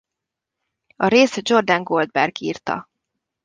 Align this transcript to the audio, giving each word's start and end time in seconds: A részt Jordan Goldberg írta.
A 0.95 1.07
részt 1.07 1.49
Jordan 1.49 1.83
Goldberg 1.83 2.41
írta. 2.41 2.89